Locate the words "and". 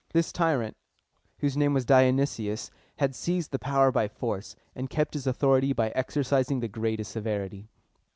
4.73-4.89